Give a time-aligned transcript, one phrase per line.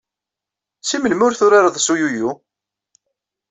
[0.89, 2.29] Seg melmi ur turared s uyuyu?